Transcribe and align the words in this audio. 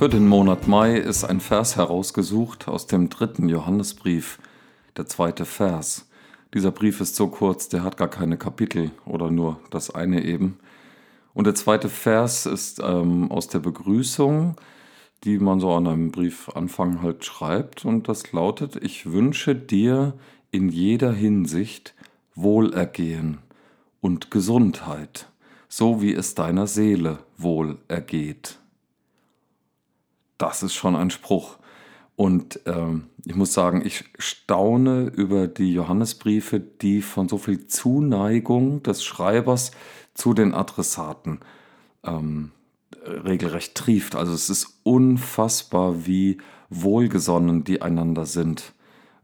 Für 0.00 0.08
den 0.08 0.28
Monat 0.28 0.66
Mai 0.66 0.96
ist 0.96 1.24
ein 1.24 1.40
Vers 1.40 1.76
herausgesucht 1.76 2.68
aus 2.68 2.86
dem 2.86 3.10
dritten 3.10 3.50
Johannesbrief, 3.50 4.38
der 4.96 5.04
zweite 5.04 5.44
Vers. 5.44 6.08
Dieser 6.54 6.70
Brief 6.70 7.02
ist 7.02 7.16
so 7.16 7.28
kurz, 7.28 7.68
der 7.68 7.84
hat 7.84 7.98
gar 7.98 8.08
keine 8.08 8.38
Kapitel 8.38 8.92
oder 9.04 9.30
nur 9.30 9.60
das 9.68 9.94
eine 9.94 10.24
eben. 10.24 10.58
Und 11.34 11.46
der 11.46 11.54
zweite 11.54 11.90
Vers 11.90 12.46
ist 12.46 12.80
ähm, 12.82 13.30
aus 13.30 13.48
der 13.48 13.58
Begrüßung, 13.58 14.56
die 15.24 15.38
man 15.38 15.60
so 15.60 15.70
an 15.74 15.86
einem 15.86 16.12
Briefanfang 16.12 17.02
halt 17.02 17.26
schreibt. 17.26 17.84
Und 17.84 18.08
das 18.08 18.32
lautet, 18.32 18.76
ich 18.82 19.12
wünsche 19.12 19.54
dir 19.54 20.14
in 20.50 20.70
jeder 20.70 21.12
Hinsicht 21.12 21.92
Wohlergehen 22.34 23.36
und 24.00 24.30
Gesundheit, 24.30 25.28
so 25.68 26.00
wie 26.00 26.14
es 26.14 26.34
deiner 26.34 26.66
Seele 26.66 27.18
wohl 27.36 27.76
ergeht 27.86 28.60
das 30.40 30.62
ist 30.62 30.74
schon 30.74 30.96
ein 30.96 31.10
Spruch. 31.10 31.56
Und 32.16 32.60
ähm, 32.66 33.06
ich 33.24 33.34
muss 33.34 33.54
sagen, 33.54 33.82
ich 33.84 34.04
staune 34.18 35.04
über 35.06 35.46
die 35.48 35.72
Johannesbriefe, 35.72 36.60
die 36.60 37.00
von 37.00 37.28
so 37.28 37.38
viel 37.38 37.66
Zuneigung 37.66 38.82
des 38.82 39.04
Schreibers 39.04 39.70
zu 40.14 40.34
den 40.34 40.52
Adressaten 40.52 41.40
ähm, 42.04 42.50
regelrecht 43.06 43.74
trieft. 43.74 44.16
Also 44.16 44.32
es 44.32 44.50
ist 44.50 44.80
unfassbar, 44.82 46.06
wie 46.06 46.38
wohlgesonnen 46.68 47.64
die 47.64 47.80
einander 47.80 48.26
sind. 48.26 48.74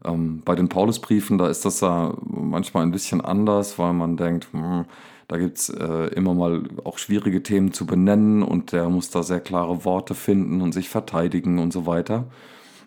Ähm, 0.07 0.41
bei 0.45 0.55
den 0.55 0.69
Paulusbriefen, 0.69 1.37
da 1.37 1.49
ist 1.49 1.65
das 1.65 1.81
ja 1.81 2.13
manchmal 2.23 2.83
ein 2.83 2.91
bisschen 2.91 3.21
anders, 3.21 3.77
weil 3.77 3.93
man 3.93 4.17
denkt, 4.17 4.47
hm, 4.51 4.85
da 5.27 5.37
gibt 5.37 5.57
es 5.57 5.69
äh, 5.69 6.07
immer 6.15 6.33
mal 6.33 6.63
auch 6.85 6.97
schwierige 6.97 7.43
Themen 7.43 7.73
zu 7.73 7.85
benennen 7.85 8.43
und 8.43 8.71
der 8.71 8.87
muss 8.89 9.09
da 9.09 9.23
sehr 9.23 9.41
klare 9.41 9.83
Worte 9.83 10.15
finden 10.15 10.61
und 10.61 10.71
sich 10.71 10.87
verteidigen 10.87 11.59
und 11.59 11.73
so 11.73 11.85
weiter. 11.85 12.25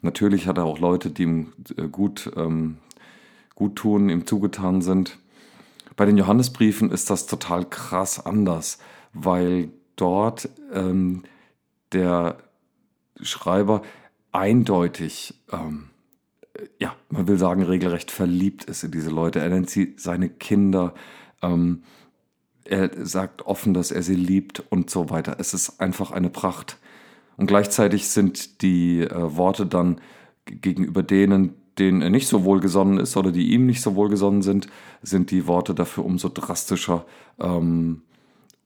Natürlich 0.01 0.47
hat 0.47 0.57
er 0.57 0.65
auch 0.65 0.79
Leute, 0.79 1.11
die 1.11 1.25
ihm 1.25 1.53
äh, 1.77 1.89
gut, 1.89 2.31
ähm, 2.37 2.79
gut 3.55 3.77
tun, 3.77 4.09
ihm 4.09 4.27
zugetan 4.27 4.81
sind. 4.81 5.19
Bei 5.97 6.07
den 6.07 6.17
Johannesbriefen 6.17 6.91
ist 6.91 7.11
das 7.11 7.27
total 7.27 7.67
krass 7.67 8.25
anders, 8.25 8.79
weil 9.13 9.69
dort 9.97 10.49
ähm, 10.73 11.25
der 11.93 12.39
Schreiber 13.21 13.83
eindeutig, 14.33 15.35
ähm, 15.53 15.91
ja, 16.79 16.95
man 17.09 17.29
will 17.29 17.39
sagen, 17.39 17.63
regelrecht 17.63 18.11
verliebt 18.11 18.65
ist 18.65 18.85
in 18.85 18.91
diese 18.91 19.11
Leute. 19.11 19.41
Er 19.41 19.49
nennt 19.49 19.71
sie 19.71 19.95
seine 19.97 20.29
Kinder. 20.29 20.95
Ähm, 21.43 21.83
er 22.65 22.91
sagt 23.05 23.43
offen, 23.43 23.75
dass 23.75 23.91
er 23.91 24.03
sie 24.03 24.15
liebt 24.15 24.63
und 24.71 24.91
so 24.91 25.11
weiter. 25.11 25.37
Es 25.39 25.55
ist 25.55 25.81
einfach 25.81 26.11
eine 26.11 26.31
Pracht. 26.31 26.79
Und 27.37 27.47
gleichzeitig 27.47 28.09
sind 28.09 28.63
die 28.63 29.01
äh, 29.01 29.37
Worte 29.37 29.67
dann 29.67 30.01
gegenüber 30.45 31.03
denen, 31.03 31.55
denen 31.79 32.03
er 32.03 32.11
nicht 32.11 32.29
so 32.29 32.45
wohlgesonnen 32.45 32.99
ist 32.99 33.17
oder 33.17 33.33
die 33.33 33.53
ihm 33.53 33.67
nicht 33.67 33.83
so 33.83 33.95
wohlgesonnen 33.95 34.43
sind, 34.43 34.69
sind 35.03 35.31
die 35.31 35.47
Worte 35.47 35.75
dafür 35.75 36.05
umso 36.05 36.29
drastischer 36.29 37.07
ähm, 37.39 38.03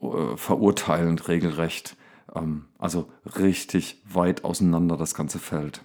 äh, 0.00 0.37
verurteilend 0.37 1.28
regelrecht. 1.28 1.97
Ähm, 2.34 2.65
also 2.78 3.09
richtig 3.38 4.03
weit 4.12 4.44
auseinander 4.44 4.97
das 4.97 5.15
ganze 5.15 5.38
Feld. 5.38 5.83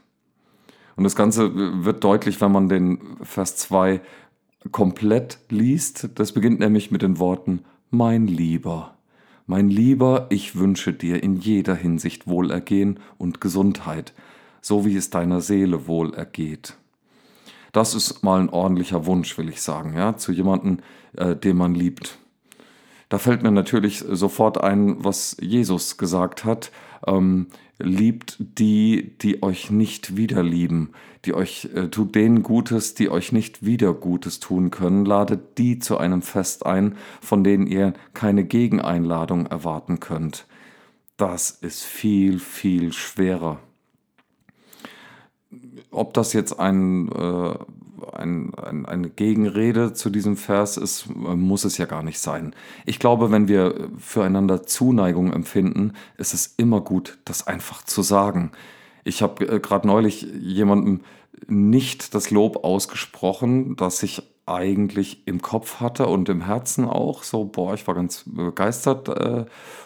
Und 0.99 1.05
das 1.05 1.15
Ganze 1.15 1.85
wird 1.85 2.03
deutlich, 2.03 2.41
wenn 2.41 2.51
man 2.51 2.67
den 2.67 2.99
Vers 3.23 3.55
2 3.55 4.01
komplett 4.73 5.39
liest. 5.47 6.09
Das 6.15 6.33
beginnt 6.33 6.59
nämlich 6.59 6.91
mit 6.91 7.01
den 7.01 7.19
Worten 7.19 7.61
mein 7.89 8.27
Lieber, 8.27 8.97
mein 9.45 9.69
Lieber, 9.69 10.27
ich 10.29 10.57
wünsche 10.57 10.91
dir 10.91 11.23
in 11.23 11.37
jeder 11.37 11.73
Hinsicht 11.73 12.27
Wohlergehen 12.27 12.99
und 13.17 13.39
Gesundheit, 13.39 14.13
so 14.59 14.83
wie 14.83 14.97
es 14.97 15.09
deiner 15.09 15.39
Seele 15.39 15.87
wohl 15.87 16.13
ergeht. 16.13 16.75
Das 17.71 17.95
ist 17.95 18.21
mal 18.21 18.41
ein 18.41 18.49
ordentlicher 18.49 19.05
Wunsch, 19.05 19.37
will 19.37 19.47
ich 19.47 19.61
sagen, 19.61 19.93
ja, 19.95 20.17
zu 20.17 20.33
jemandem, 20.33 20.79
äh, 21.15 21.33
den 21.33 21.55
man 21.55 21.75
liebt. 21.75 22.17
Da 23.07 23.19
fällt 23.19 23.41
mir 23.41 23.51
natürlich 23.51 23.99
sofort 24.05 24.61
ein, 24.61 25.01
was 25.01 25.37
Jesus 25.39 25.97
gesagt 25.97 26.43
hat. 26.43 26.73
Ähm, 27.07 27.47
liebt 27.79 28.37
die, 28.39 29.17
die 29.21 29.41
euch 29.41 29.71
nicht 29.71 30.17
wieder 30.17 30.43
lieben, 30.43 30.91
die 31.25 31.33
euch 31.33 31.69
äh, 31.73 31.87
tut 31.87 32.13
denen 32.13 32.43
Gutes, 32.43 32.93
die 32.93 33.09
euch 33.09 33.31
nicht 33.31 33.65
wieder 33.65 33.93
Gutes 33.93 34.39
tun 34.39 34.69
können, 34.69 35.05
ladet 35.05 35.57
die 35.57 35.79
zu 35.79 35.97
einem 35.97 36.21
Fest 36.21 36.65
ein, 36.65 36.95
von 37.21 37.43
denen 37.43 37.67
ihr 37.67 37.93
keine 38.13 38.43
Gegeneinladung 38.43 39.45
erwarten 39.45 39.99
könnt. 39.99 40.45
Das 41.17 41.51
ist 41.51 41.83
viel, 41.83 42.39
viel 42.39 42.93
schwerer. 42.93 43.59
Ob 45.91 46.13
das 46.13 46.33
jetzt 46.33 46.59
ein 46.59 47.09
äh, 47.11 47.55
ein, 48.13 48.53
ein, 48.55 48.85
eine 48.85 49.09
Gegenrede 49.09 49.93
zu 49.93 50.09
diesem 50.09 50.37
Vers 50.37 50.77
ist, 50.77 51.07
muss 51.15 51.63
es 51.63 51.77
ja 51.77 51.85
gar 51.85 52.03
nicht 52.03 52.19
sein. 52.19 52.55
Ich 52.85 52.99
glaube, 52.99 53.31
wenn 53.31 53.47
wir 53.47 53.89
füreinander 53.97 54.63
Zuneigung 54.63 55.33
empfinden, 55.33 55.93
ist 56.17 56.33
es 56.33 56.53
immer 56.57 56.81
gut, 56.81 57.17
das 57.25 57.47
einfach 57.47 57.83
zu 57.83 58.01
sagen. 58.01 58.51
Ich 59.03 59.21
habe 59.21 59.45
äh, 59.45 59.59
gerade 59.59 59.87
neulich 59.87 60.21
jemandem 60.39 61.01
nicht 61.47 62.13
das 62.13 62.31
Lob 62.31 62.63
ausgesprochen, 62.63 63.75
das 63.75 64.03
ich 64.03 64.23
eigentlich 64.45 65.27
im 65.27 65.41
Kopf 65.41 65.79
hatte 65.79 66.07
und 66.07 66.27
im 66.27 66.41
Herzen 66.41 66.85
auch. 66.85 67.23
So, 67.23 67.45
boah, 67.45 67.73
ich 67.75 67.87
war 67.87 67.95
ganz 67.95 68.23
begeistert 68.25 69.07
äh, 69.09 69.45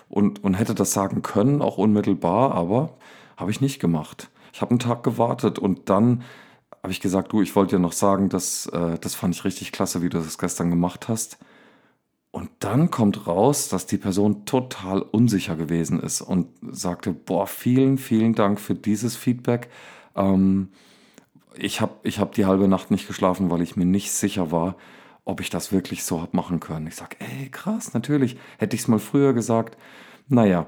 und, 0.09 0.43
und 0.43 0.53
hätte 0.55 0.73
das 0.73 0.93
sagen 0.93 1.21
können, 1.21 1.61
auch 1.61 1.77
unmittelbar, 1.77 2.53
aber 2.53 2.91
habe 3.37 3.51
ich 3.51 3.61
nicht 3.61 3.79
gemacht. 3.79 4.29
Ich 4.53 4.61
habe 4.61 4.71
einen 4.71 4.79
Tag 4.79 5.03
gewartet 5.03 5.59
und 5.59 5.89
dann 5.89 6.23
habe 6.83 6.91
ich 6.91 6.99
gesagt, 6.99 7.31
du, 7.31 7.41
ich 7.41 7.55
wollte 7.55 7.77
dir 7.77 7.81
noch 7.81 7.93
sagen, 7.93 8.27
dass, 8.27 8.65
äh, 8.67 8.99
das 8.99 9.15
fand 9.15 9.33
ich 9.33 9.45
richtig 9.45 9.71
klasse, 9.71 10.01
wie 10.01 10.09
du 10.09 10.19
das 10.19 10.37
gestern 10.37 10.69
gemacht 10.69 11.07
hast. 11.07 11.37
Und 12.31 12.49
dann 12.59 12.91
kommt 12.91 13.25
raus, 13.25 13.69
dass 13.69 13.85
die 13.85 13.97
Person 13.97 14.45
total 14.45 15.01
unsicher 15.01 15.55
gewesen 15.55 15.99
ist 16.01 16.21
und 16.21 16.47
sagte, 16.61 17.13
boah, 17.13 17.47
vielen, 17.47 17.97
vielen 17.97 18.35
Dank 18.35 18.59
für 18.59 18.75
dieses 18.75 19.15
Feedback. 19.15 19.69
Ähm, 20.15 20.69
ich 21.55 21.79
habe 21.79 21.93
ich 22.03 22.19
hab 22.19 22.33
die 22.33 22.45
halbe 22.45 22.67
Nacht 22.67 22.91
nicht 22.91 23.07
geschlafen, 23.07 23.49
weil 23.49 23.61
ich 23.61 23.77
mir 23.77 23.85
nicht 23.85 24.11
sicher 24.11 24.51
war, 24.51 24.75
ob 25.23 25.39
ich 25.39 25.49
das 25.49 25.71
wirklich 25.71 26.03
so 26.03 26.21
habe 26.21 26.35
machen 26.35 26.59
können. 26.59 26.87
Ich 26.87 26.95
sage, 26.95 27.15
ey, 27.19 27.49
krass, 27.49 27.93
natürlich. 27.93 28.35
Hätte 28.57 28.75
ich 28.75 28.81
es 28.81 28.87
mal 28.89 28.99
früher 28.99 29.33
gesagt. 29.33 29.77
Naja, 30.27 30.67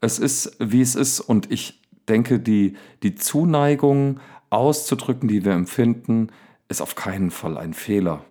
es 0.00 0.18
ist, 0.18 0.56
wie 0.58 0.80
es 0.80 0.94
ist. 0.94 1.20
Und 1.20 1.50
ich 1.50 1.82
denke, 2.08 2.38
die, 2.38 2.76
die 3.02 3.14
Zuneigung 3.14 4.20
auszudrücken, 4.50 5.28
die 5.28 5.44
wir 5.44 5.52
empfinden, 5.52 6.28
ist 6.68 6.82
auf 6.82 6.94
keinen 6.94 7.30
Fall 7.30 7.56
ein 7.56 7.74
Fehler. 7.74 8.24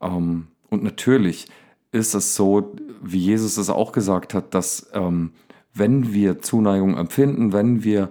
Ähm, 0.00 0.48
und 0.70 0.82
natürlich 0.82 1.46
ist 1.92 2.14
es 2.14 2.34
so, 2.34 2.74
wie 3.02 3.18
Jesus 3.18 3.56
es 3.56 3.70
auch 3.70 3.92
gesagt 3.92 4.34
hat, 4.34 4.54
dass 4.54 4.88
ähm, 4.92 5.32
wenn 5.72 6.12
wir 6.12 6.40
Zuneigung 6.40 6.96
empfinden, 6.96 7.52
wenn 7.52 7.84
wir 7.84 8.10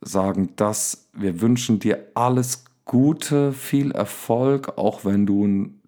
sagen, 0.00 0.50
dass 0.56 1.08
wir 1.12 1.40
wünschen 1.40 1.78
dir 1.78 2.06
alles 2.14 2.64
Gute, 2.84 3.52
viel 3.52 3.92
Erfolg, 3.92 4.78
auch 4.78 5.04
wenn 5.04 5.26
du 5.26 5.46
ein 5.46 5.80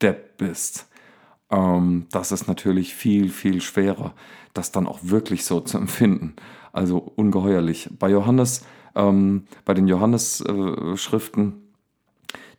Depp 0.00 0.38
bist. 0.38 0.86
Ähm, 1.50 2.06
das 2.10 2.32
ist 2.32 2.46
natürlich 2.46 2.94
viel, 2.94 3.30
viel 3.30 3.60
schwerer, 3.60 4.14
das 4.54 4.72
dann 4.72 4.86
auch 4.86 5.00
wirklich 5.02 5.44
so 5.44 5.60
zu 5.60 5.78
empfinden. 5.78 6.34
Also 6.72 6.98
ungeheuerlich. 6.98 7.90
Bei 7.98 8.10
Johannes 8.10 8.62
ähm, 8.96 9.44
bei 9.64 9.74
den 9.74 9.86
Johannes-Schriften, 9.86 11.48
äh, 11.48 11.66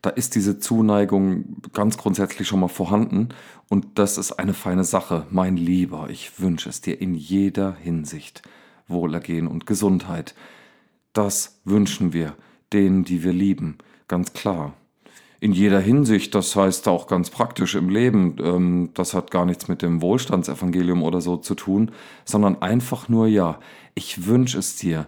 da 0.01 0.10
ist 0.12 0.36
diese 0.36 0.60
Zuneigung 0.60 1.57
ganz 1.74 1.98
grundsätzlich 1.98 2.48
schon 2.48 2.60
mal 2.60 2.68
vorhanden 2.68 3.30
und 3.68 3.88
das 3.95 4.18
ist 4.18 4.34
eine 4.34 4.54
feine 4.54 4.84
Sache. 4.84 5.25
Mein 5.31 5.57
Lieber, 5.57 6.10
ich 6.10 6.39
wünsche 6.39 6.69
es 6.69 6.81
dir 6.81 7.01
in 7.01 7.16
jeder 7.16 7.75
Hinsicht 7.75 8.44
Wohlergehen 8.88 9.48
und 9.48 9.66
Gesundheit. 9.66 10.36
Das 11.13 11.60
wünschen 11.66 12.13
wir 12.13 12.36
denen, 12.72 13.04
die 13.04 13.24
wir 13.24 13.34
lieben, 13.34 13.78
ganz 14.07 14.34
klar. 14.34 14.74
In 15.39 15.51
jeder 15.51 15.80
Hinsicht, 15.80 16.34
das 16.34 16.56
heißt 16.56 16.88
auch 16.88 17.07
ganz 17.07 17.30
praktisch 17.30 17.75
im 17.75 17.89
Leben, 17.89 18.38
ähm, 18.39 18.89
das 18.94 19.13
hat 19.13 19.30
gar 19.30 19.45
nichts 19.45 19.68
mit 19.68 19.81
dem 19.81 20.01
Wohlstandsevangelium 20.01 21.04
oder 21.04 21.22
so 21.22 21.38
zu 21.38 21.54
tun, 21.54 21.92
sondern 22.25 22.62
einfach 22.62 23.07
nur, 23.07 23.28
ja, 23.28 23.60
ich 23.94 24.25
wünsche 24.25 24.57
es 24.57 24.78
dir, 24.78 25.07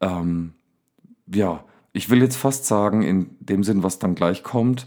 ähm, 0.00 0.52
ja, 1.26 1.64
ich 1.92 2.10
will 2.10 2.20
jetzt 2.22 2.36
fast 2.36 2.66
sagen, 2.66 3.02
in 3.02 3.36
dem 3.40 3.62
Sinn, 3.62 3.82
was 3.82 3.98
dann 3.98 4.14
gleich 4.14 4.42
kommt, 4.42 4.86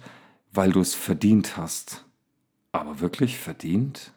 weil 0.51 0.71
du 0.71 0.81
es 0.81 0.93
verdient 0.93 1.57
hast. 1.57 2.05
Aber 2.71 2.99
wirklich 2.99 3.37
verdient? 3.37 4.11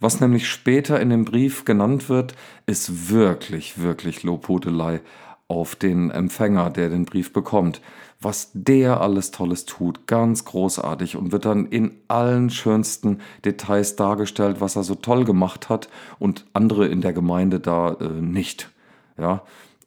Was 0.00 0.20
nämlich 0.20 0.48
später 0.48 1.00
in 1.00 1.10
dem 1.10 1.24
Brief 1.24 1.64
genannt 1.64 2.08
wird, 2.08 2.34
ist 2.66 3.10
wirklich, 3.10 3.80
wirklich 3.80 4.22
Lobhudelei 4.22 5.00
auf 5.48 5.76
den 5.76 6.10
Empfänger, 6.10 6.70
der 6.70 6.88
den 6.88 7.04
Brief 7.04 7.32
bekommt. 7.32 7.80
Was 8.20 8.50
der 8.54 9.00
alles 9.00 9.30
Tolles 9.30 9.66
tut, 9.66 10.06
ganz 10.06 10.44
großartig 10.44 11.16
und 11.16 11.32
wird 11.32 11.44
dann 11.44 11.66
in 11.66 11.92
allen 12.08 12.50
schönsten 12.50 13.20
Details 13.44 13.96
dargestellt, 13.96 14.60
was 14.60 14.76
er 14.76 14.82
so 14.82 14.94
toll 14.94 15.24
gemacht 15.24 15.68
hat 15.68 15.88
und 16.18 16.46
andere 16.52 16.86
in 16.86 17.00
der 17.00 17.12
Gemeinde 17.12 17.60
da 17.60 17.94
äh, 17.94 18.08
nicht 18.08 18.70
Ja, 19.18 19.42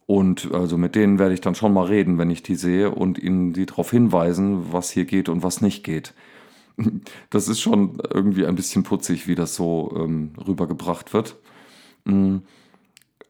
und 0.07 0.53
also 0.53 0.77
mit 0.77 0.95
denen 0.95 1.19
werde 1.19 1.33
ich 1.33 1.41
dann 1.41 1.53
schon 1.53 1.73
mal 1.73 1.85
reden, 1.85 2.17
wenn 2.17 2.31
ich 2.31 2.41
die 2.41 2.55
sehe 2.55 2.91
und 2.91 3.19
ihnen 3.19 3.51
die 3.51 3.65
darauf 3.65 3.91
hinweisen, 3.91 4.71
was 4.71 4.89
hier 4.89 5.03
geht 5.03 5.29
und 5.29 5.43
was 5.43 5.61
nicht 5.61 5.83
geht. 5.83 6.15
Das 7.31 7.47
ist 7.47 7.59
schon 7.59 7.97
irgendwie 8.13 8.45
ein 8.45 8.55
bisschen 8.55 8.83
putzig, 8.83 9.27
wie 9.27 9.33
das 9.33 9.55
so 9.55 9.91
ähm, 9.95 10.33
rübergebracht 10.47 11.11
wird. 11.11 11.35
Mm, 12.05 12.37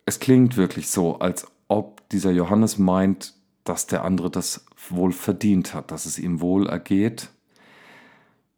es 0.05 0.19
klingt 0.19 0.57
wirklich 0.57 0.89
so, 0.89 1.19
als 1.19 1.47
ob 1.69 2.07
dieser 2.09 2.31
Johannes 2.31 2.77
meint, 2.77 3.33
dass 3.63 3.87
der 3.87 4.03
andere 4.03 4.29
das 4.29 4.65
wohl 4.89 5.13
verdient 5.13 5.73
hat, 5.73 5.91
dass 5.91 6.05
es 6.05 6.19
ihm 6.19 6.41
wohl 6.41 6.67
ergeht. 6.67 7.29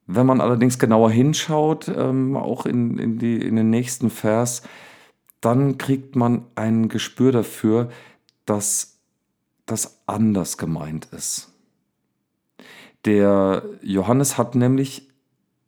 Wenn 0.08 0.26
man 0.26 0.42
allerdings 0.42 0.80
genauer 0.80 1.12
hinschaut, 1.12 1.88
ähm, 1.88 2.36
auch 2.36 2.66
in, 2.66 2.98
in, 2.98 3.20
die, 3.20 3.38
in 3.38 3.56
den 3.56 3.70
nächsten 3.70 4.10
Vers, 4.10 4.64
dann 5.40 5.78
kriegt 5.78 6.16
man 6.16 6.46
ein 6.56 6.90
Gespür 6.90 7.32
dafür, 7.32 7.90
dass 8.50 9.00
das 9.66 10.02
anders 10.08 10.58
gemeint 10.58 11.08
ist. 11.12 11.54
Der 13.06 13.64
Johannes 13.82 14.38
hat 14.38 14.56
nämlich 14.56 15.08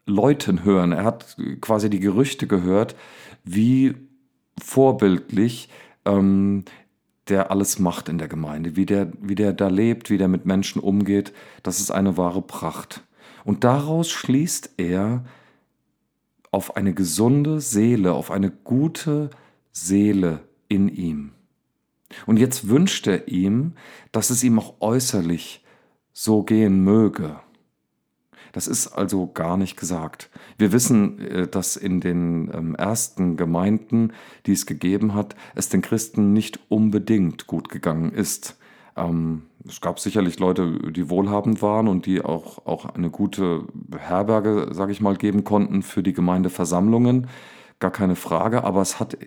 Leuten 0.06 0.64
hören, 0.64 0.92
er 0.92 1.06
hat 1.06 1.38
quasi 1.62 1.90
die 1.90 2.00
Gerüchte 2.00 2.48
gehört, 2.48 2.96
wie 3.44 3.96
vorbildlich 4.62 5.70
ähm, 6.06 6.66
der 7.28 7.52
alles 7.52 7.80
macht 7.80 8.10
in 8.10 8.18
der 8.18 8.28
Gemeinde, 8.28 8.76
wie 8.76 8.86
der, 8.86 9.12
wie 9.22 9.36
der 9.36 9.54
da 9.54 9.68
lebt, 9.68 10.10
wie 10.10 10.18
der 10.18 10.28
mit 10.28 10.46
Menschen 10.46 10.82
umgeht, 10.82 11.34
das 11.64 11.80
ist 11.80 11.92
eine 11.92 12.18
wahre 12.18 12.42
Pracht. 12.42 13.04
Und 13.46 13.64
daraus 13.64 14.10
schließt 14.10 14.74
er 14.78 15.24
auf 16.52 16.76
eine 16.76 16.94
gesunde 16.94 17.62
Seele, 17.62 18.14
auf 18.14 18.32
eine 18.32 18.50
gute 18.52 19.30
Seele 19.72 20.42
in 20.68 20.90
ihm. 20.90 21.32
Und 22.26 22.38
jetzt 22.38 22.68
wünscht 22.68 23.08
er 23.08 23.28
ihm, 23.28 23.74
dass 24.12 24.30
es 24.30 24.44
ihm 24.44 24.60
auch 24.60 24.76
äußerlich 24.80 25.64
so 26.14 26.44
gehen 26.44 26.84
möge. 26.84 27.40
Das 28.52 28.68
ist 28.68 28.88
also 28.88 29.28
gar 29.28 29.58
nicht 29.58 29.78
gesagt. 29.78 30.30
Wir 30.58 30.72
wissen, 30.72 31.20
äh, 31.20 31.48
dass 31.48 31.78
in 31.78 32.02
den 32.02 32.52
ähm, 32.54 32.76
ersten 32.76 33.38
Gemeinden, 33.38 34.14
die 34.46 34.52
es 34.52 34.66
gegeben 34.66 35.14
hat, 35.14 35.36
es 35.56 35.70
den 35.70 35.82
Christen 35.82 36.34
nicht 36.34 36.60
unbedingt 36.70 37.48
gut 37.48 37.70
gegangen 37.70 38.12
ist. 38.12 38.58
Ähm, 38.98 39.44
es 39.68 39.80
gab 39.80 40.00
sicherlich 40.00 40.40
Leute, 40.40 40.92
die 40.92 41.10
wohlhabend 41.10 41.62
waren 41.62 41.88
und 41.88 42.06
die 42.06 42.22
auch, 42.22 42.66
auch 42.66 42.86
eine 42.86 43.10
gute 43.10 43.66
Herberge, 43.98 44.70
sage 44.72 44.92
ich 44.92 45.02
mal, 45.02 45.16
geben 45.16 45.44
konnten 45.44 45.84
für 45.84 46.04
die 46.04 46.14
Gemeindeversammlungen 46.14 47.28
gar 47.82 47.92
keine 47.92 48.16
Frage, 48.16 48.64
aber 48.64 48.82
es 48.82 49.00
hat 49.02 49.18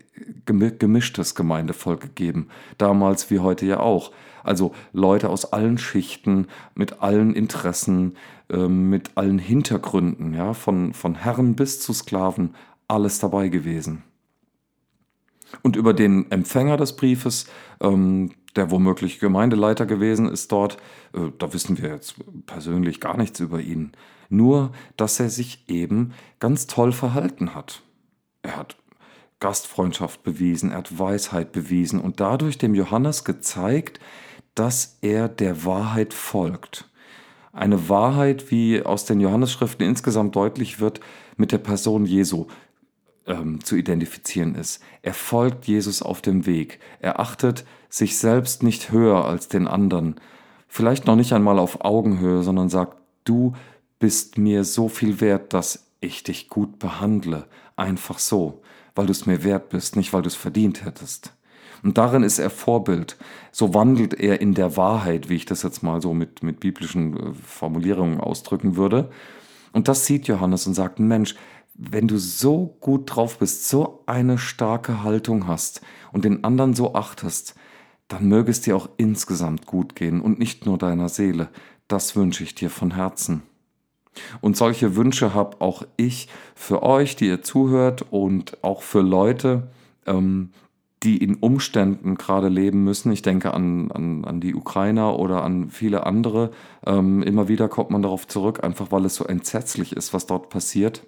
gemischtes 0.47 1.35
Gemeindevolk 1.35 2.01
gegeben, 2.01 2.49
damals 2.79 3.31
wie 3.31 3.41
heute 3.41 3.67
ja 3.67 3.81
auch. 3.81 4.13
Also 4.43 4.73
Leute 4.93 5.29
aus 5.29 5.53
allen 5.53 5.77
Schichten, 5.77 6.47
mit 6.75 7.03
allen 7.03 7.35
Interessen, 7.35 8.17
ähm, 8.51 8.89
mit 8.89 9.17
allen 9.17 9.39
Hintergründen, 9.39 10.35
ja, 10.35 10.55
von, 10.55 10.95
von 10.95 11.15
Herren 11.15 11.57
bis 11.57 11.81
zu 11.81 11.93
Sklaven, 11.93 12.55
alles 12.89 13.19
dabei 13.19 13.49
gewesen. 13.49 14.03
Und 15.63 15.77
über 15.77 15.95
den 15.95 16.31
Empfänger 16.31 16.77
des 16.77 16.97
Briefes, 16.97 17.47
ähm, 17.81 18.33
der 18.57 18.71
womöglich 18.71 19.19
Gemeindeleiter 19.19 19.87
gewesen 19.87 20.29
ist 20.29 20.53
dort, 20.53 20.77
äh, 21.13 21.31
da 21.39 21.53
wissen 21.53 21.81
wir 21.81 21.91
jetzt 21.91 22.17
persönlich 22.47 23.01
gar 23.01 23.17
nichts 23.17 23.41
über 23.41 23.61
ihn. 23.61 23.93
Nur, 24.29 24.73
dass 24.97 25.21
er 25.21 25.31
sich 25.31 25.65
eben 25.69 26.13
ganz 26.39 26.67
toll 26.67 26.93
verhalten 26.93 27.55
hat. 27.55 27.84
Er 28.45 28.57
hat 28.57 28.77
Gastfreundschaft 29.41 30.23
bewiesen, 30.23 30.71
er 30.71 30.79
hat 30.79 30.99
Weisheit 30.99 31.51
bewiesen 31.51 32.01
und 32.01 32.21
dadurch 32.21 32.59
dem 32.59 32.75
Johannes 32.75 33.25
gezeigt, 33.25 33.99
dass 34.55 34.99
er 35.01 35.29
der 35.29 35.65
Wahrheit 35.65 36.15
folgt. 36.15 36.89
Eine 37.53 37.89
Wahrheit, 37.89 38.51
wie 38.51 38.83
aus 38.83 39.07
den 39.07 39.21
Johannesschriften 39.21 39.87
insgesamt 39.87 40.37
deutlich 40.37 40.79
wird, 40.79 41.01
mit 41.37 41.53
der 41.53 41.59
Person 41.59 42.05
Jesu 42.05 42.47
ähm, 43.27 43.65
zu 43.65 43.77
identifizieren 43.77 44.55
ist. 44.55 44.83
Er 45.03 45.15
folgt 45.15 45.67
Jesus 45.67 46.03
auf 46.03 46.21
dem 46.21 46.47
Weg. 46.47 46.81
Er 47.01 47.19
achtet 47.19 47.65
sich 47.89 48.19
selbst 48.19 48.63
nicht 48.63 48.91
höher 48.93 49.25
als 49.25 49.49
den 49.49 49.67
anderen. 49.67 50.17
Vielleicht 50.69 51.07
noch 51.07 51.17
nicht 51.17 51.33
einmal 51.33 51.59
auf 51.59 51.85
Augenhöhe, 51.85 52.43
sondern 52.43 52.69
sagt, 52.69 52.99
du 53.25 53.55
bist 53.99 54.37
mir 54.37 54.65
so 54.65 54.89
viel 54.89 55.21
wert, 55.21 55.55
dass 55.55 55.87
ich 56.01 56.23
dich 56.23 56.49
gut 56.49 56.79
behandle. 56.79 57.47
Einfach 57.77 58.19
so, 58.19 58.63
weil 58.95 59.07
du 59.07 59.13
es 59.13 59.27
mir 59.27 59.43
wert 59.45 59.69
bist, 59.69 59.97
nicht 59.97 60.13
weil 60.13 60.23
du 60.23 60.29
es 60.29 60.35
verdient 60.35 60.85
hättest. 60.85 61.33
Und 61.83 61.99
darin 61.99 62.23
ist 62.23 62.39
er 62.39 62.51
Vorbild. 62.51 63.19
So 63.53 63.75
wandelt 63.75 64.15
er 64.15 64.41
in 64.41 64.55
der 64.55 64.77
Wahrheit, 64.77 65.29
wie 65.29 65.37
ich 65.37 65.45
das 65.45 65.63
jetzt 65.63 65.83
mal 65.83 66.01
so 66.01 66.15
mit, 66.15 66.43
mit 66.43 66.61
biblischen 66.61 67.17
äh, 67.17 67.35
Formulierungen 67.35 68.21
ausdrücken 68.21 68.77
würde. 68.77 69.11
Und 69.73 69.89
das 69.89 70.07
sieht 70.07 70.27
Johannes 70.27 70.67
und 70.67 70.75
sagt, 70.75 70.99
Mensch, 70.99 71.35
wenn 71.75 72.09
du 72.09 72.19
so 72.19 72.77
gut 72.81 73.15
drauf 73.15 73.39
bist, 73.39 73.69
so 73.69 74.03
eine 74.07 74.39
starke 74.39 75.03
Haltung 75.03 75.47
hast 75.47 75.83
und 76.13 76.25
den 76.25 76.45
anderen 76.45 76.75
so 76.75 76.95
achtest, 76.95 77.55
dann 78.09 78.29
möge 78.29 78.51
es 78.51 78.61
dir 78.61 78.77
auch 78.77 78.89
insgesamt 78.97 79.67
gut 79.67 79.97
gehen 79.97 80.21
und 80.21 80.39
nicht 80.39 80.67
nur 80.67 80.79
deiner 80.79 81.09
Seele. 81.09 81.49
Das 81.89 82.17
wünsche 82.17 82.45
ich 82.45 82.55
dir 82.55 82.71
von 82.71 82.95
Herzen. 82.95 83.43
Und 84.41 84.57
solche 84.57 84.97
Wünsche 84.97 85.35
habe 85.35 85.61
auch 85.61 85.85
ich 85.97 86.29
für 86.55 86.83
euch, 86.83 87.17
die 87.17 87.27
ihr 87.27 87.43
zuhört 87.43 88.05
und 88.11 88.63
auch 88.63 88.83
für 88.83 89.01
Leute, 89.01 89.69
ähm, 90.07 90.51
die 91.03 91.19
in 91.19 91.37
Umständen 91.37 92.15
gerade 92.15 92.49
leben 92.49 92.83
müssen. 92.83 93.13
Ich 93.13 93.23
denke 93.23 93.53
an, 93.53 93.91
an, 93.91 94.25
an 94.25 94.41
die 94.41 94.55
Ukrainer 94.55 95.19
oder 95.19 95.43
an 95.43 95.71
viele 95.71 96.07
andere. 96.07 96.51
Ähm, 96.87 97.23
immer 97.23 97.49
wieder 97.49 97.69
kommt 97.69 97.91
man 97.91 98.03
darauf 98.03 98.27
zurück, 98.27 98.65
einfach 98.65 98.91
weil 98.91 99.05
es 99.05 99.15
so 99.15 99.25
entsetzlich 99.25 99.95
ist, 99.95 100.15
was 100.15 100.27
dort 100.27 100.49
passiert. 100.49 101.05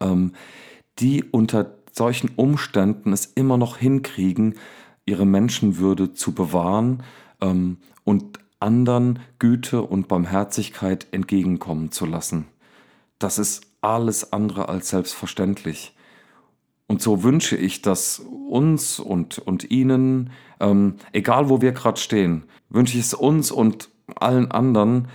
Ähm, 0.00 0.32
die 0.98 1.24
unter 1.24 1.74
solchen 1.92 2.30
Umständen 2.36 3.12
es 3.12 3.26
immer 3.26 3.58
noch 3.58 3.76
hinkriegen, 3.76 4.54
ihre 5.04 5.26
Menschenwürde 5.26 6.14
zu 6.14 6.32
bewahren 6.32 7.02
ähm, 7.40 7.78
und 8.04 8.38
anderen 8.60 9.18
Güte 9.38 9.82
und 9.82 10.08
Barmherzigkeit 10.08 11.06
entgegenkommen 11.10 11.92
zu 11.92 12.06
lassen. 12.06 12.46
Das 13.18 13.38
ist 13.38 13.66
alles 13.80 14.32
andere 14.32 14.68
als 14.68 14.90
selbstverständlich. 14.90 15.94
Und 16.86 17.02
so 17.02 17.22
wünsche 17.22 17.56
ich, 17.56 17.82
dass 17.82 18.20
uns 18.20 19.00
und, 19.00 19.38
und 19.38 19.70
Ihnen, 19.70 20.30
ähm, 20.60 20.96
egal 21.12 21.48
wo 21.48 21.60
wir 21.60 21.72
gerade 21.72 22.00
stehen, 22.00 22.44
wünsche 22.68 22.96
ich 22.96 23.04
es 23.04 23.14
uns 23.14 23.50
und 23.50 23.88
allen 24.14 24.50
anderen, 24.50 25.08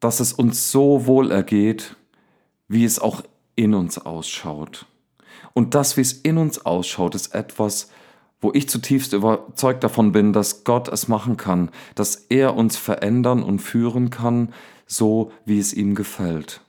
dass 0.00 0.20
es 0.20 0.32
uns 0.32 0.70
so 0.70 1.06
wohl 1.06 1.30
ergeht, 1.30 1.96
wie 2.68 2.84
es 2.84 2.98
auch 2.98 3.22
in 3.54 3.74
uns 3.74 3.98
ausschaut. 3.98 4.86
Und 5.54 5.74
das, 5.74 5.96
wie 5.96 6.02
es 6.02 6.12
in 6.12 6.36
uns 6.36 6.66
ausschaut, 6.66 7.14
ist 7.14 7.34
etwas, 7.34 7.90
wo 8.40 8.52
ich 8.52 8.68
zutiefst 8.68 9.12
überzeugt 9.12 9.82
davon 9.82 10.12
bin, 10.12 10.32
dass 10.32 10.64
Gott 10.64 10.88
es 10.88 11.08
machen 11.08 11.36
kann, 11.36 11.70
dass 11.94 12.16
er 12.28 12.54
uns 12.54 12.76
verändern 12.76 13.42
und 13.42 13.60
führen 13.60 14.10
kann, 14.10 14.52
so 14.86 15.32
wie 15.44 15.58
es 15.58 15.72
ihm 15.72 15.94
gefällt. 15.94 16.60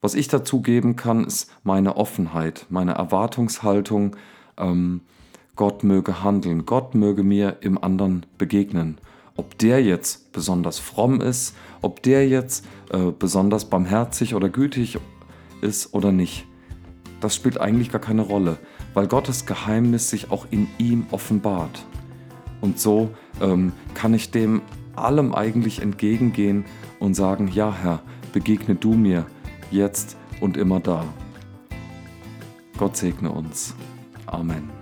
Was 0.00 0.14
ich 0.14 0.28
dazu 0.28 0.62
geben 0.62 0.96
kann, 0.96 1.24
ist 1.24 1.50
meine 1.64 1.96
Offenheit, 1.96 2.66
meine 2.68 2.92
Erwartungshaltung, 2.92 4.16
ähm, 4.56 5.02
Gott 5.56 5.82
möge 5.82 6.22
handeln, 6.22 6.66
Gott 6.66 6.94
möge 6.94 7.24
mir 7.24 7.56
im 7.62 7.82
anderen 7.82 8.24
begegnen. 8.38 8.98
Ob 9.36 9.58
der 9.58 9.82
jetzt 9.82 10.32
besonders 10.32 10.78
fromm 10.78 11.20
ist, 11.20 11.54
ob 11.82 12.02
der 12.02 12.28
jetzt 12.28 12.64
äh, 12.90 13.10
besonders 13.16 13.64
barmherzig 13.68 14.34
oder 14.34 14.48
gütig 14.48 14.98
ist 15.60 15.94
oder 15.94 16.12
nicht, 16.12 16.46
das 17.20 17.34
spielt 17.34 17.60
eigentlich 17.60 17.90
gar 17.90 18.00
keine 18.00 18.22
Rolle 18.22 18.58
weil 18.94 19.06
Gottes 19.06 19.46
Geheimnis 19.46 20.10
sich 20.10 20.30
auch 20.30 20.46
in 20.50 20.68
ihm 20.78 21.06
offenbart. 21.10 21.84
Und 22.60 22.78
so 22.80 23.10
ähm, 23.40 23.72
kann 23.94 24.14
ich 24.14 24.30
dem 24.30 24.62
allem 24.96 25.34
eigentlich 25.34 25.80
entgegengehen 25.80 26.64
und 26.98 27.14
sagen, 27.14 27.48
ja 27.48 27.72
Herr, 27.72 28.02
begegne 28.32 28.74
du 28.74 28.94
mir 28.94 29.26
jetzt 29.70 30.16
und 30.40 30.56
immer 30.56 30.80
da. 30.80 31.04
Gott 32.76 32.96
segne 32.96 33.30
uns. 33.30 33.74
Amen. 34.26 34.77